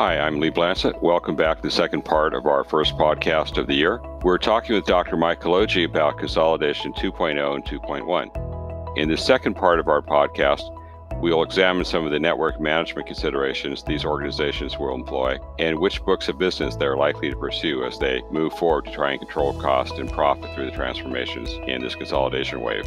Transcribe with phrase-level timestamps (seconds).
[0.00, 1.02] Hi, I'm Lee Blansett.
[1.02, 4.00] Welcome back to the second part of our first podcast of the year.
[4.22, 5.18] We're talking with Dr.
[5.18, 8.96] Mike Kolodziej about Consolidation 2.0 and 2.1.
[8.96, 10.62] In the second part of our podcast,
[11.20, 16.30] we'll examine some of the network management considerations these organizations will employ and which books
[16.30, 19.98] of business they're likely to pursue as they move forward to try and control cost
[19.98, 22.86] and profit through the transformations in this consolidation wave.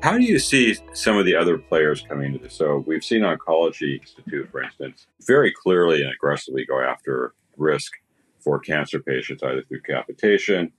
[0.00, 2.54] How do you see some of the other players coming into this?
[2.54, 7.94] So we've seen Oncology Institute, for instance, very clearly and aggressively go after risk
[8.38, 10.72] for cancer patients, either through capitation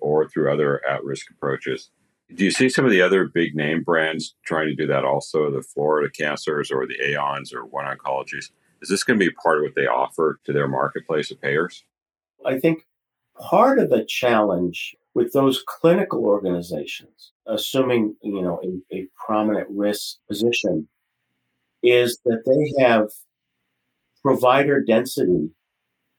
[0.00, 1.90] or through other at-risk approaches.
[2.34, 5.52] Do you see some of the other big name brands trying to do that also,
[5.52, 8.50] the Florida Cancers or the AONs or One Oncologies?
[8.82, 11.84] Is this going to be part of what they offer to their marketplace of payers?
[12.44, 12.84] I think
[13.40, 20.18] part of the challenge with those clinical organizations, assuming you know a, a prominent risk
[20.28, 20.88] position,
[21.82, 23.10] is that they have
[24.22, 25.50] provider density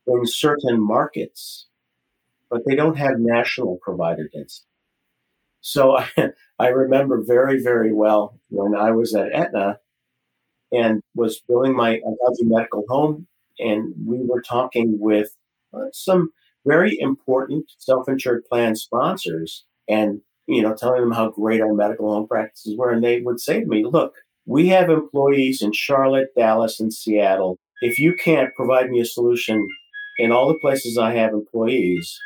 [0.08, 1.68] in certain markets,
[2.50, 4.68] but they don't have national provider density.
[5.62, 6.08] So I,
[6.60, 9.80] I remember very, very well when I was at Aetna
[10.72, 12.00] and was building my
[12.42, 13.28] medical home,
[13.60, 15.36] and we were talking with
[15.74, 16.32] uh, some
[16.66, 22.28] very important self-insured plan sponsors and you know telling them how great our medical home
[22.28, 22.92] practices were.
[22.92, 24.14] And they would say to me look
[24.46, 27.58] we have employees in charlotte dallas and seattle.
[27.82, 29.68] If you can't provide me a solution
[30.18, 32.18] in all the places i have employees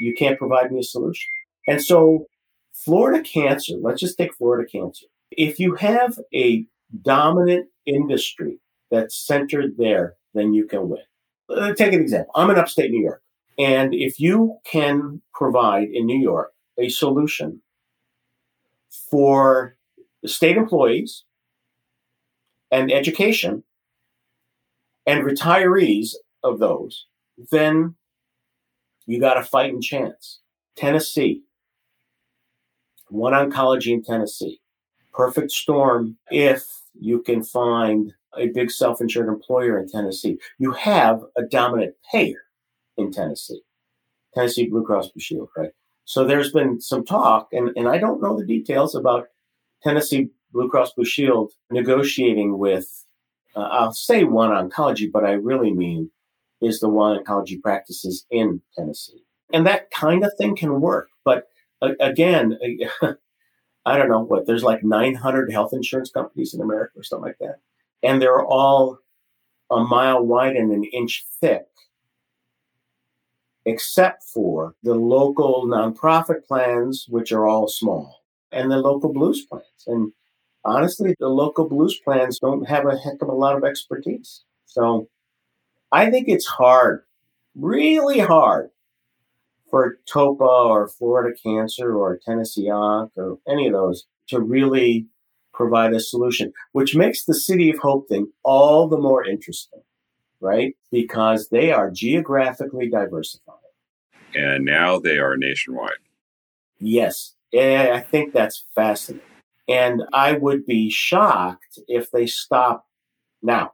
[0.00, 1.26] you can't provide me a solution.
[1.68, 2.26] And so
[2.72, 5.06] florida cancer let's just take florida cancer.
[5.30, 6.64] If you have a
[7.02, 8.60] dominant industry
[8.90, 11.02] that's centered there then you can win.
[11.48, 12.32] Uh, take an example.
[12.34, 13.22] I'm in upstate new york
[13.58, 17.60] and if you can provide in New York a solution
[19.10, 19.76] for
[20.26, 21.24] state employees
[22.70, 23.62] and education
[25.06, 27.06] and retirees of those,
[27.50, 27.94] then
[29.06, 30.40] you got a fighting chance.
[30.76, 31.42] Tennessee,
[33.08, 34.60] one oncology in Tennessee,
[35.12, 40.38] perfect storm if you can find a big self insured employer in Tennessee.
[40.58, 42.43] You have a dominant payer
[42.96, 43.62] in Tennessee.
[44.34, 45.70] Tennessee Blue Cross Blue Shield, right?
[46.04, 49.28] So there's been some talk, and, and I don't know the details about
[49.82, 53.04] Tennessee Blue Cross Blue Shield negotiating with,
[53.56, 56.10] uh, I'll say one oncology, but I really mean
[56.60, 59.24] is the one oncology practices in Tennessee.
[59.52, 61.08] And that kind of thing can work.
[61.24, 61.44] But
[61.80, 62.58] uh, again,
[63.86, 67.38] I don't know what, there's like 900 health insurance companies in America or something like
[67.40, 67.56] that.
[68.02, 68.98] And they're all
[69.70, 71.66] a mile wide and an inch thick
[73.66, 79.84] except for the local nonprofit plans, which are all small, and the local blues plans.
[79.86, 80.12] And
[80.64, 84.42] honestly, the local blues plans don't have a heck of a lot of expertise.
[84.66, 85.08] So
[85.92, 87.04] I think it's hard,
[87.54, 88.70] really hard,
[89.70, 95.06] for TOPA or Florida Cancer or Tennessee Onc or any of those to really
[95.52, 99.80] provide a solution, which makes the City of Hope thing all the more interesting
[100.44, 100.76] right?
[100.92, 103.54] Because they are geographically diversified.
[104.34, 105.92] And now they are nationwide.
[106.78, 107.34] Yes.
[107.52, 109.26] Eh, I think that's fascinating.
[109.66, 112.86] And I would be shocked if they stop
[113.42, 113.72] now.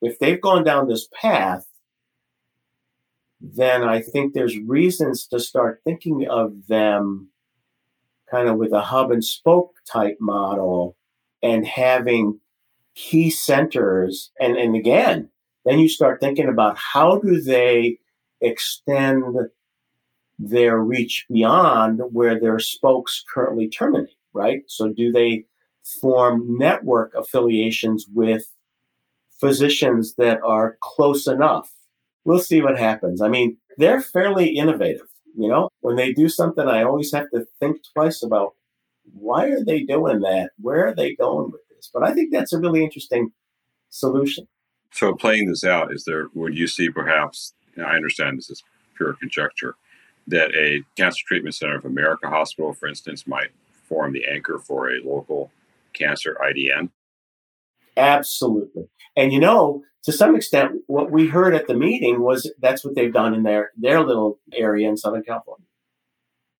[0.00, 1.66] If they've gone down this path,
[3.40, 7.28] then I think there's reasons to start thinking of them
[8.30, 10.96] kind of with a hub and spoke type model
[11.42, 12.40] and having
[12.94, 14.30] key centers.
[14.40, 15.28] And, and again,
[15.68, 17.98] then you start thinking about how do they
[18.40, 19.36] extend
[20.38, 24.62] their reach beyond where their spokes currently terminate, right?
[24.66, 25.44] So do they
[26.00, 28.46] form network affiliations with
[29.40, 31.72] physicians that are close enough?
[32.24, 33.20] We'll see what happens.
[33.20, 35.08] I mean, they're fairly innovative.
[35.36, 38.54] You know, when they do something, I always have to think twice about
[39.12, 40.50] why are they doing that?
[40.60, 41.90] Where are they going with this?
[41.92, 43.32] But I think that's a really interesting
[43.90, 44.48] solution.
[44.92, 47.54] So playing this out, is there would you see perhaps?
[47.78, 48.64] I understand this is
[48.96, 49.76] pure conjecture
[50.26, 53.50] that a Cancer Treatment Center of America hospital, for instance, might
[53.88, 55.50] form the anchor for a local
[55.94, 56.90] cancer IDN?
[57.96, 58.88] Absolutely.
[59.16, 62.94] And you know, to some extent, what we heard at the meeting was that's what
[62.94, 65.64] they've done in their their little area in Southern California.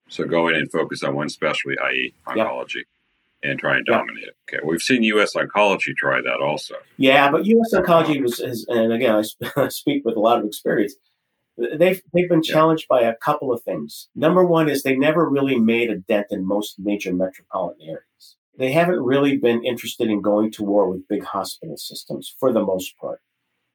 [0.09, 2.77] So go in and focus on one specialty, i.e., oncology.
[2.77, 2.87] Yep
[3.43, 4.37] and try and dominate it.
[4.49, 5.35] Okay, we've seen U.S.
[5.35, 6.75] Oncology try that also.
[6.97, 7.75] Yeah, but U.S.
[7.75, 9.23] Oncology was, is, and again,
[9.57, 10.95] I speak with a lot of experience.
[11.57, 12.97] They've they've been challenged yeah.
[12.97, 14.09] by a couple of things.
[14.15, 18.37] Number one is they never really made a dent in most major metropolitan areas.
[18.57, 22.63] they haven't really been interested in going to war with big hospital systems for the
[22.63, 23.21] most part.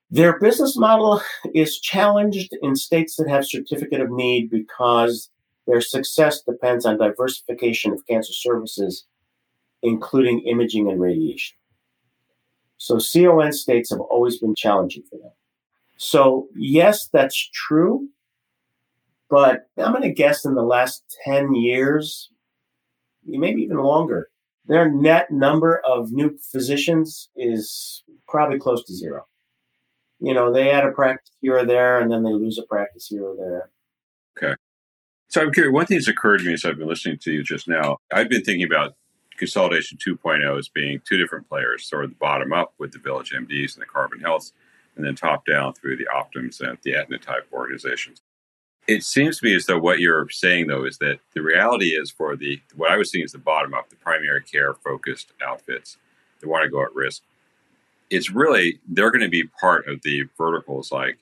[0.10, 1.22] Their business model
[1.54, 5.30] is challenged in states that have certificate of need because
[5.68, 9.06] their success depends on diversification of cancer services,
[9.84, 11.56] including imaging and radiation.
[12.78, 15.32] So CON states have always been challenging for them.
[15.98, 18.10] So yes, that's true.
[19.30, 22.30] But I'm going to guess in the last 10 years,
[23.26, 24.30] maybe even longer,
[24.66, 29.26] their net number of new physicians is probably close to zero.
[30.20, 33.08] You know, they add a practice here or there, and then they lose a practice
[33.08, 33.70] here or there.
[34.38, 34.56] Okay.
[35.28, 37.44] So I'm curious, one thing that's occurred to me as I've been listening to you
[37.44, 38.94] just now, I've been thinking about
[39.38, 43.32] consolidation 2.0 is being two different players, sort of the bottom up with the Village
[43.32, 44.52] MDs and the Carbon Health,
[44.96, 47.18] and then top down through the Optums and the Aetna
[47.52, 48.22] organizations.
[48.88, 52.12] It seems to me as though what you're saying, though, is that the reality is
[52.12, 55.98] for the what I was seeing is the bottom up, the primary care focused outfits
[56.42, 57.24] that want to go at risk.
[58.10, 61.18] It's really they're going to be part of the verticals like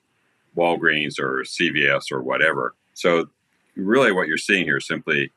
[0.56, 2.74] Walgreens or CVS or whatever.
[2.94, 3.26] So,
[3.76, 5.30] really, what you're seeing here is simply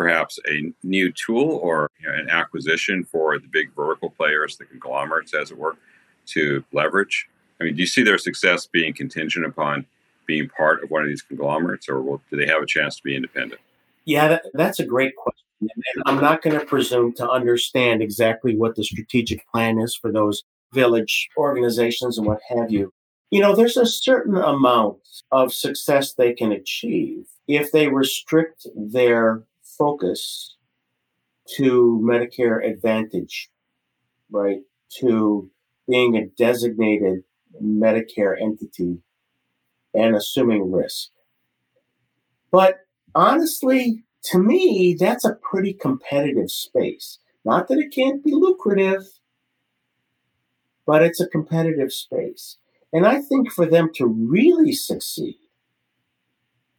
[0.00, 4.64] perhaps a new tool or you know, an acquisition for the big vertical players, the
[4.64, 5.76] conglomerates, as it were,
[6.24, 7.28] to leverage.
[7.60, 9.84] I mean, do you see their success being contingent upon
[10.26, 13.02] being part of one of these conglomerates, or will, do they have a chance to
[13.02, 13.60] be independent?
[14.06, 15.44] Yeah, that, that's a great question.
[15.60, 20.10] And I'm not going to presume to understand exactly what the strategic plan is for
[20.10, 22.90] those village organizations and what have you.
[23.30, 24.96] You know, there's a certain amount
[25.30, 29.42] of success they can achieve if they restrict their
[29.80, 30.56] focus
[31.56, 33.48] to Medicare Advantage,
[34.30, 34.60] right?
[35.00, 35.50] To
[35.88, 37.24] being a designated
[37.62, 38.98] Medicare entity
[39.94, 41.08] and assuming risk.
[42.52, 42.80] But
[43.14, 47.18] honestly, to me, that's a pretty competitive space.
[47.46, 49.04] Not that it can't be lucrative,
[50.86, 52.58] but it's a competitive space.
[52.92, 55.38] And I think for them to really succeed,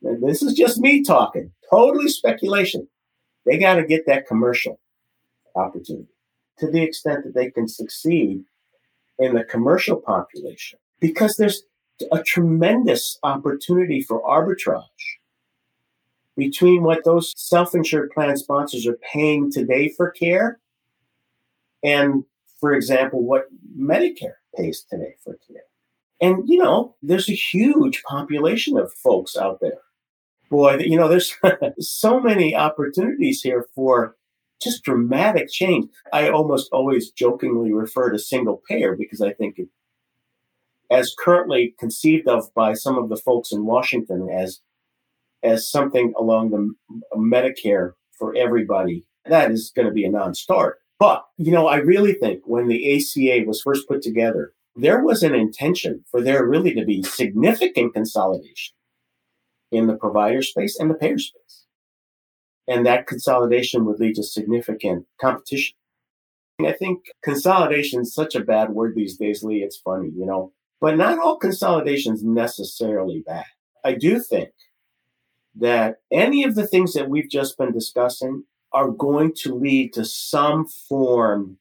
[0.04, 2.88] and this is just me talking, totally speculation,
[3.46, 4.80] they got to get that commercial
[5.56, 6.14] opportunity
[6.60, 8.44] to the extent that they can succeed
[9.20, 11.64] in the commercial population because there's
[12.12, 14.86] a tremendous opportunity for arbitrage
[16.38, 20.60] between what those self-insured plan sponsors are paying today for care
[21.84, 22.24] and
[22.60, 23.46] for example what
[23.78, 25.64] medicare pays today for care.
[26.22, 29.82] And you know there's a huge population of folks out there
[30.52, 31.36] boy you know there's
[31.80, 34.16] so many opportunities here for
[34.62, 39.68] just dramatic change i almost always jokingly refer to single payer because i think it
[40.92, 44.60] as currently conceived of by some of the folks in Washington as
[45.42, 46.72] as something along the
[47.16, 50.78] Medicare for everybody, that is going to be a non-starter.
[51.00, 55.24] But you know, I really think when the ACA was first put together, there was
[55.24, 58.76] an intention for there really to be significant consolidation
[59.72, 61.66] in the provider space and the payer space.
[62.68, 65.76] And that consolidation would lead to significant competition.
[66.66, 69.64] I think consolidation is such a bad word these days, Lee.
[69.64, 70.54] It's funny, you know.
[70.80, 73.46] But not all consolidation is necessarily bad.
[73.84, 74.52] I do think
[75.56, 80.06] that any of the things that we've just been discussing are going to lead to
[80.06, 81.58] some form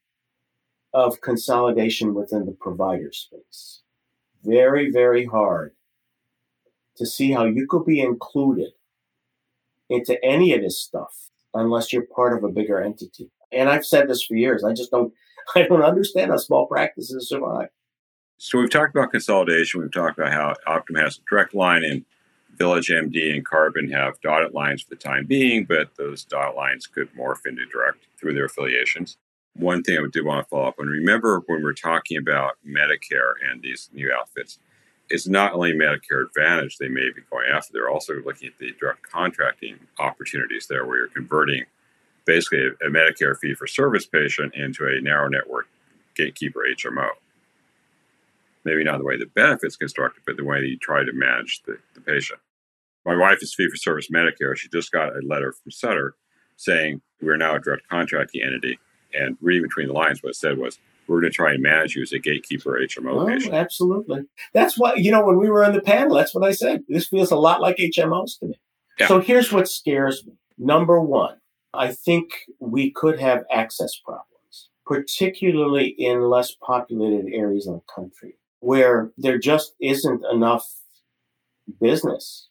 [0.93, 3.81] of consolidation within the provider space.
[4.45, 5.75] Very, very hard
[7.01, 8.73] to see how you could be included
[9.89, 13.31] into any of this stuff unless you're part of a bigger entity.
[13.51, 14.63] And I've said this for years.
[14.63, 15.13] I just don't
[15.57, 17.69] I don't understand how small practices survive.
[18.37, 19.81] So we've talked about consolidation.
[19.81, 22.05] We've talked about how Optum has a direct line and
[22.57, 26.87] Village MD and Carbon have dotted lines for the time being, but those dotted lines
[26.87, 29.17] could morph into direct through their affiliations.
[29.55, 33.33] One thing I did want to follow up on remember when we're talking about Medicare
[33.51, 34.59] and these new outfits,
[35.11, 38.73] it's not only Medicare Advantage they may be going after, they're also looking at the
[38.79, 41.65] direct contracting opportunities there where you're converting
[42.25, 45.67] basically a, a Medicare fee for service patient into a narrow network
[46.15, 47.11] gatekeeper HMO
[48.65, 51.63] maybe not the way the benefits constructed, but the way that you try to manage
[51.67, 52.41] the, the patient.
[53.05, 54.57] My wife is fee for service Medicare.
[54.57, 56.15] She just got a letter from Sutter
[56.57, 58.79] saying we're now a direct contracting entity.
[59.15, 60.79] And reading between the lines, what it said was,
[61.11, 63.53] we're going to try and manage you as a gatekeeper HMO oh, patient.
[63.53, 64.23] Absolutely.
[64.55, 66.85] That's why, you know, when we were on the panel, that's what I said.
[66.89, 68.61] This feels a lot like HMOs to me.
[68.99, 69.09] Yeah.
[69.09, 70.35] So here's what scares me.
[70.57, 71.37] Number one,
[71.75, 78.37] I think we could have access problems, particularly in less populated areas of the country
[78.61, 80.77] where there just isn't enough
[81.81, 82.49] business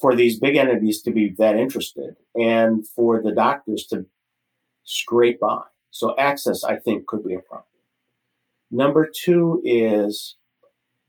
[0.00, 4.06] for these big entities to be that interested and for the doctors to
[4.82, 5.62] scrape by.
[5.94, 7.68] So access, I think, could be a problem.
[8.72, 10.34] Number two is,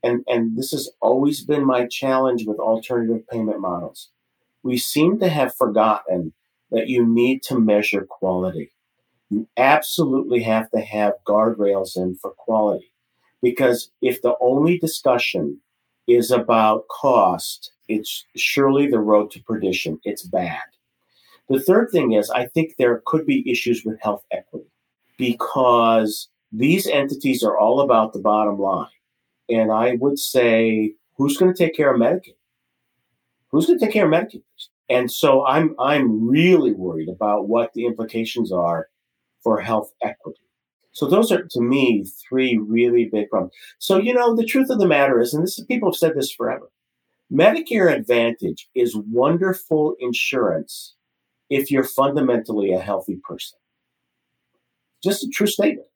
[0.04, 4.12] and, and this has always been my challenge with alternative payment models.
[4.62, 6.34] We seem to have forgotten
[6.70, 8.74] that you need to measure quality.
[9.32, 12.92] You absolutely have to have guardrails in for quality.
[13.42, 15.60] Because if the only discussion
[16.08, 20.00] is about cost, it's surely the road to perdition.
[20.04, 20.62] It's bad.
[21.50, 24.70] The third thing is, I think there could be issues with health equity
[25.18, 28.88] because these entities are all about the bottom line.
[29.50, 32.36] And I would say, who's going to take care of Medicaid?
[33.50, 34.44] Who's going to take care of Medicaid?
[34.90, 38.90] And so I'm I'm really worried about what the implications are
[39.42, 40.42] for health equity.
[40.92, 43.54] So those are to me three really big problems.
[43.80, 46.32] So you know the truth of the matter is, and this people have said this
[46.32, 46.72] forever,
[47.32, 50.96] Medicare Advantage is wonderful insurance
[51.50, 53.58] if you're fundamentally a healthy person.
[55.06, 55.88] Just a true statement.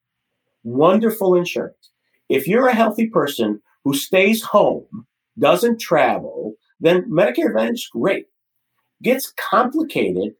[0.62, 1.90] Wonderful insurance.
[2.28, 8.26] If you're a healthy person who stays home, doesn't travel, then Medicare Advantage is great.
[9.02, 10.34] Gets complicated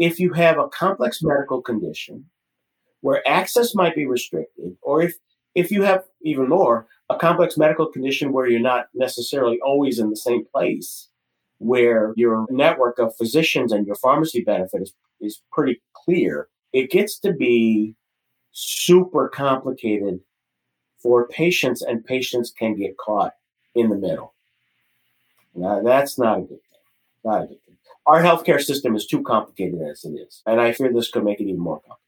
[0.00, 2.24] if you have a complex medical condition
[3.02, 5.14] where access might be restricted, or if
[5.54, 10.10] if you have even more a complex medical condition where you're not necessarily always in
[10.10, 11.08] the same place,
[11.58, 17.18] where your network of physicians and your pharmacy benefit is, is pretty clear, it gets
[17.20, 17.94] to be
[18.52, 20.20] super complicated
[20.98, 23.34] for patients, and patients can get caught
[23.74, 24.34] in the middle.
[25.54, 26.80] Now, that's not a good thing.
[27.24, 27.76] Not a good thing.
[28.06, 31.40] Our healthcare system is too complicated as it is, and I fear this could make
[31.40, 32.00] it even more complicated.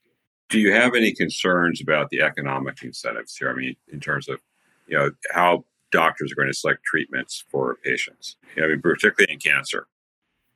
[0.48, 3.50] Do you have any concerns about the economic incentives here?
[3.50, 4.40] I mean, in terms of
[4.86, 8.36] you know how doctors are going to select treatments for patients.
[8.56, 9.86] I mean, particularly in cancer.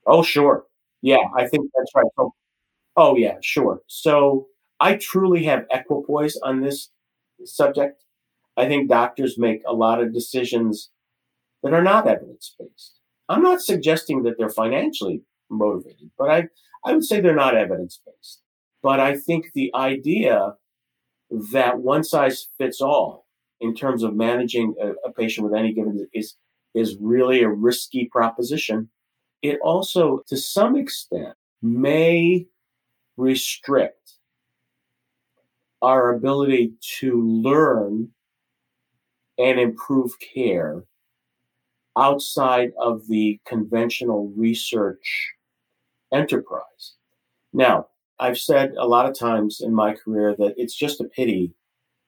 [0.07, 0.65] Oh, sure.
[1.03, 2.07] Yeah, I think that's right.
[2.17, 2.35] So,
[2.97, 3.83] oh, yeah, sure.
[3.87, 4.47] So
[4.81, 6.91] I truly have equipoise on this
[7.45, 8.03] subject.
[8.57, 10.91] I think doctors make a lot of decisions
[11.63, 12.99] that are not evidence based.
[13.29, 16.49] I'm not suggesting that they're financially motivated, but I,
[16.85, 18.41] I would say they're not evidence based.
[18.83, 20.55] But I think the idea
[21.31, 23.27] that one size fits all
[23.61, 26.37] in terms of managing a, a patient with any given is
[26.75, 28.91] is really a risky proposition.
[29.41, 32.47] It also, to some extent, may
[33.17, 34.13] restrict
[35.83, 38.09] our ability to learn
[39.39, 40.85] and improve care
[41.97, 45.33] outside of the conventional research
[46.13, 46.95] enterprise.
[47.53, 51.53] Now, I've said a lot of times in my career that it's just a pity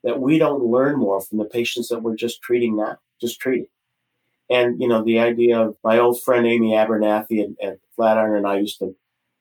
[0.04, 3.66] that we don't learn more from the patients that we're just treating now, just treating.
[4.50, 8.46] And, you know, the idea of my old friend Amy Abernethy at, at Flatiron and
[8.46, 8.94] I used to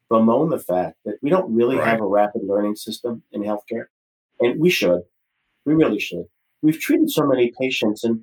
[0.09, 1.87] bemoan the fact that we don't really right.
[1.87, 3.85] have a rapid learning system in healthcare.
[4.39, 5.01] And we should.
[5.65, 6.25] We really should.
[6.61, 8.21] We've treated so many patients and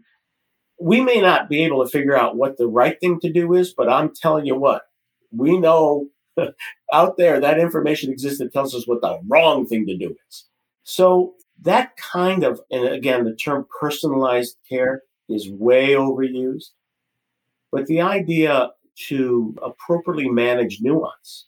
[0.80, 3.72] we may not be able to figure out what the right thing to do is,
[3.72, 4.82] but I'm telling you what,
[5.30, 6.08] we know
[6.92, 10.46] out there that information exists that tells us what the wrong thing to do is.
[10.82, 16.70] So that kind of, and again, the term personalized care is way overused.
[17.70, 18.70] But the idea
[19.08, 21.46] to appropriately manage nuance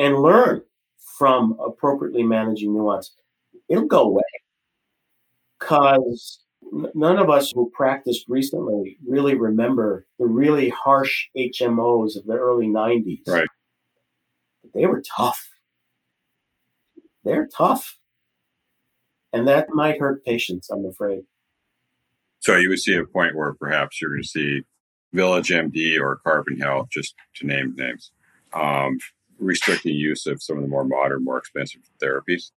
[0.00, 0.62] and learn
[1.18, 3.12] from appropriately managing nuance,
[3.68, 4.22] it'll go away.
[5.60, 6.40] Because
[6.94, 12.66] none of us who practiced recently really remember the really harsh HMOs of the early
[12.66, 13.28] 90s.
[13.28, 13.46] Right.
[14.74, 15.50] They were tough.
[17.22, 17.98] They're tough.
[19.34, 21.24] And that might hurt patients, I'm afraid.
[22.38, 24.62] So you would see a point where perhaps you're going to see
[25.12, 28.12] Village MD or Carbon Health, just to name names,
[28.54, 28.98] um,
[29.40, 32.50] restricting use of some of the more modern, more expensive therapies.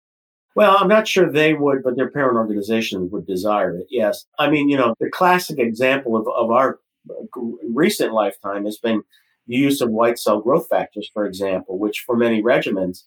[0.56, 3.88] Well, I'm not sure they would, but their parent organization would desire it.
[3.90, 4.26] Yes.
[4.38, 6.80] I mean, you know, the classic example of, of our
[7.64, 9.02] recent lifetime has been
[9.48, 13.04] the use of white cell growth factors, for example, which for many regimens,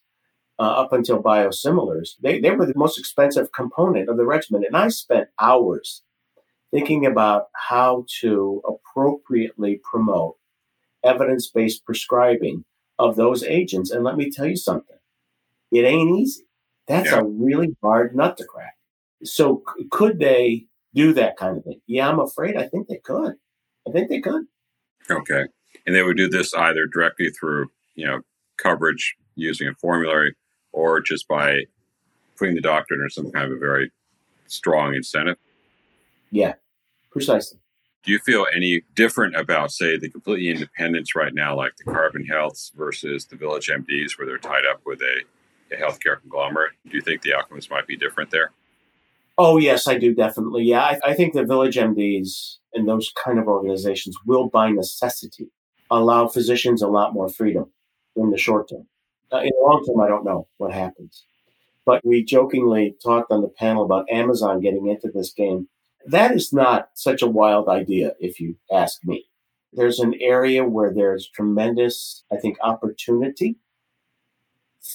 [0.59, 4.65] uh, up until biosimilars, they, they were the most expensive component of the regimen.
[4.65, 6.03] And I spent hours
[6.71, 10.37] thinking about how to appropriately promote
[11.05, 12.65] evidence based prescribing
[12.99, 13.91] of those agents.
[13.91, 14.97] And let me tell you something
[15.71, 16.45] it ain't easy.
[16.87, 17.21] That's yeah.
[17.21, 18.75] a really hard nut to crack.
[19.25, 21.81] So, c- could they do that kind of thing?
[21.87, 23.35] Yeah, I'm afraid I think they could.
[23.89, 24.45] I think they could.
[25.11, 25.45] Okay.
[25.87, 28.21] And they would do this either directly through, you know,
[28.59, 30.35] coverage using a formulary
[30.73, 31.63] or just by
[32.37, 33.91] putting the doctor under some kind of a very
[34.47, 35.37] strong incentive.
[36.31, 36.55] Yeah,
[37.11, 37.59] precisely.
[38.05, 42.25] Do you feel any different about, say, the completely independents right now, like the Carbon
[42.25, 45.23] Healths versus the Village MDs, where they're tied up with a
[45.73, 46.73] a healthcare conglomerate?
[46.89, 48.53] Do you think the outcomes might be different there?
[49.37, 50.65] Oh, yes, I do definitely.
[50.65, 55.49] Yeah, I, I think the Village MDs and those kind of organizations will, by necessity,
[55.91, 57.71] allow physicians a lot more freedom
[58.17, 58.87] in the short term.
[59.33, 61.25] Uh, in the long term, I don't know what happens.
[61.85, 65.69] But we jokingly talked on the panel about Amazon getting into this game.
[66.07, 69.27] That is not such a wild idea, if you ask me.
[69.73, 73.57] There's an area where there's tremendous, I think, opportunity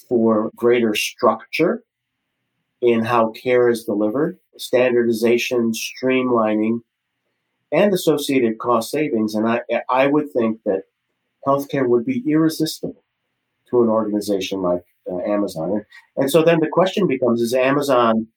[0.08, 1.84] for greater structure
[2.82, 6.82] in how care is delivered, standardization, streamlining,
[7.72, 9.36] and associated cost savings.
[9.36, 10.84] And I, I would think that
[11.46, 13.04] healthcare would be irresistible
[13.70, 15.72] to an organization like uh, Amazon.
[15.72, 15.86] And,
[16.18, 18.28] and so then the question becomes is Amazon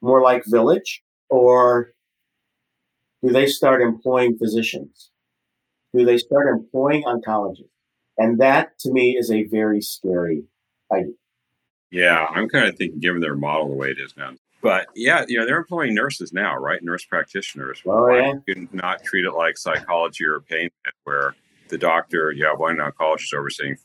[0.00, 1.92] more like Village or
[3.22, 5.10] do they start employing physicians?
[5.94, 7.70] Do they start employing oncologists?
[8.16, 10.44] And that to me is a very scary
[10.92, 11.12] idea.
[11.90, 14.32] Yeah, I'm kind of thinking, given their model the way it is now.
[14.60, 16.82] But yeah, you know, they're employing nurses now, right?
[16.82, 17.80] Nurse practitioners.
[17.86, 18.32] Oh, Why yeah.
[18.46, 20.68] you not treat it like psychology or pain,
[21.04, 21.34] where
[21.68, 23.76] the doctor, you have one oncologist overseeing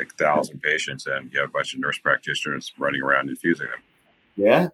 [0.00, 3.82] a thousand patients, and you have a bunch of nurse practitioners running around infusing them.
[4.36, 4.68] Yeah.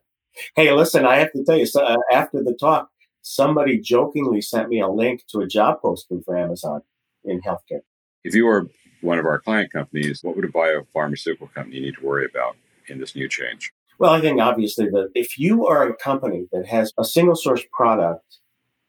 [0.54, 2.88] Hey, listen, I have to tell you, so, uh, after the talk,
[3.22, 6.82] somebody jokingly sent me a link to a job posting for Amazon
[7.24, 7.80] in healthcare.
[8.24, 8.68] If you were
[9.00, 12.56] one of our client companies, what would a biopharmaceutical company need to worry about
[12.88, 13.72] in this new change?
[13.98, 17.64] Well, I think obviously that if you are a company that has a single source
[17.72, 18.38] product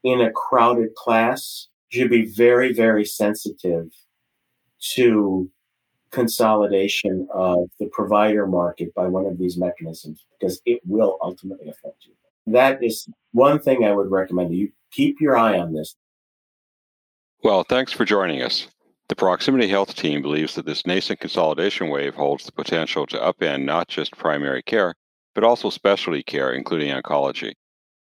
[0.03, 3.87] in a crowded class, you should be very, very sensitive
[4.93, 5.49] to
[6.11, 12.05] consolidation of the provider market by one of these mechanisms because it will ultimately affect
[12.05, 12.13] you.
[12.47, 15.95] That is one thing I would recommend you keep your eye on this.
[17.43, 18.67] Well, thanks for joining us.
[19.07, 23.63] The Proximity Health team believes that this nascent consolidation wave holds the potential to upend
[23.63, 24.93] not just primary care,
[25.33, 27.53] but also specialty care, including oncology.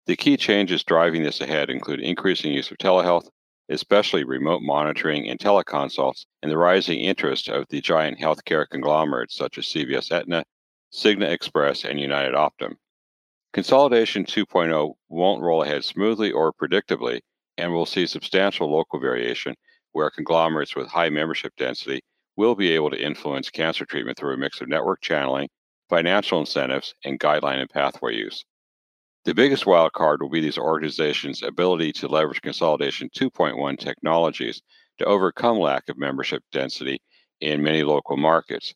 [0.06, 3.28] The key changes driving this ahead include increasing use of telehealth,
[3.68, 9.58] especially remote monitoring and teleconsults, and the rising interest of the giant healthcare conglomerates such
[9.58, 10.44] as CVS Aetna,
[10.92, 12.74] Cigna Express, and United Optum.
[13.52, 17.20] Consolidation 2.0 won't roll ahead smoothly or predictably,
[17.58, 19.56] and we'll see substantial local variation
[19.90, 22.00] where conglomerates with high membership density
[22.36, 25.48] will be able to influence cancer treatment through a mix of network channeling,
[25.88, 28.44] financial incentives, and guideline and pathway use.
[29.24, 34.62] The biggest wildcard will be these organizations' ability to leverage Consolidation 2.1 technologies
[34.98, 37.02] to overcome lack of membership density
[37.40, 38.74] in many local markets.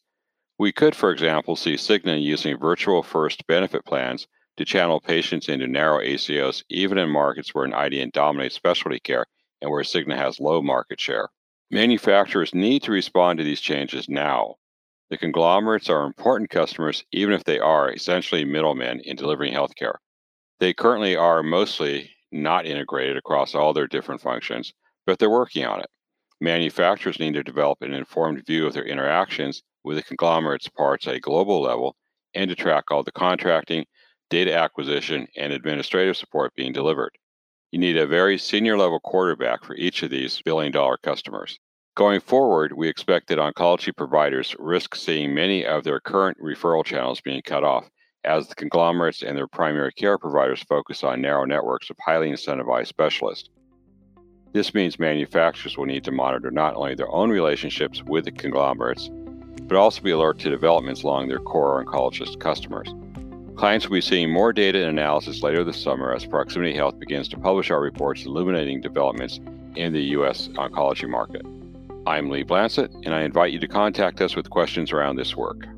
[0.59, 5.67] We could, for example, see Cigna using virtual first benefit plans to channel patients into
[5.67, 9.27] narrow ACOs, even in markets where an IDN dominates specialty care
[9.61, 11.29] and where Cigna has low market share.
[11.71, 14.57] Manufacturers need to respond to these changes now.
[15.11, 19.97] The conglomerates are important customers, even if they are essentially middlemen in delivering healthcare.
[20.61, 24.73] They currently are mostly not integrated across all their different functions,
[25.07, 25.91] but they're working on it.
[26.41, 31.15] Manufacturers need to develop an informed view of their interactions with the conglomerates' parts at
[31.15, 31.97] a global level
[32.35, 33.85] and to track all the contracting,
[34.31, 37.13] data acquisition, and administrative support being delivered.
[37.71, 41.59] You need a very senior level quarterback for each of these billion dollar customers.
[41.97, 47.21] Going forward, we expect that oncology providers risk seeing many of their current referral channels
[47.21, 47.89] being cut off
[48.25, 52.89] as the conglomerates and their primary care providers focus on narrow networks of highly incentivized
[52.89, 53.51] specialists.
[54.53, 59.11] This means manufacturers will need to monitor not only their own relationships with the conglomerates,
[59.63, 62.95] but also be alert to developments along their core oncologist customers.
[63.57, 67.29] Clients will be seeing more data and analysis later this summer as Proximity Health begins
[67.29, 69.39] to publish our reports illuminating developments
[69.77, 70.49] in the U.S.
[70.55, 71.47] oncology market.
[72.05, 75.69] I'm Lee Blansett, and I invite you to contact us with questions around this work.